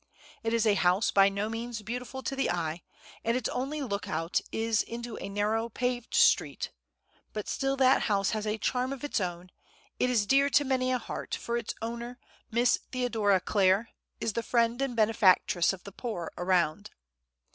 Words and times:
It 0.41 0.51
is 0.51 0.65
a 0.65 0.73
house 0.73 1.11
by 1.11 1.29
no 1.29 1.47
means 1.47 1.83
beautiful 1.83 2.23
to 2.23 2.35
the 2.35 2.49
eye, 2.49 2.81
and 3.23 3.37
its 3.37 3.47
only 3.49 3.83
look 3.83 4.07
out 4.09 4.41
is 4.51 4.81
into 4.81 5.15
a 5.19 5.29
narrow 5.29 5.69
paved 5.69 6.15
street; 6.15 6.71
but 7.33 7.47
still 7.47 7.77
that 7.77 8.01
house 8.01 8.31
has 8.31 8.47
a 8.47 8.57
charm 8.57 8.93
of 8.93 9.03
its 9.03 9.21
own, 9.21 9.51
it 9.99 10.09
is 10.09 10.25
dear 10.25 10.49
to 10.49 10.65
many 10.65 10.91
a 10.91 10.97
heart, 10.97 11.35
for 11.35 11.55
its 11.55 11.75
owner, 11.83 12.17
Miss 12.49 12.79
Theodora 12.91 13.39
Clare, 13.41 13.89
is 14.19 14.33
the 14.33 14.41
friend 14.41 14.81
and 14.81 14.95
benefactress 14.95 15.71
of 15.71 15.83
the 15.83 15.91
poor 15.91 16.31
around. 16.35 16.89